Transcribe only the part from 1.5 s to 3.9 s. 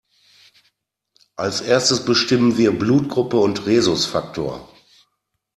Erstes bestimmen wir Blutgruppe und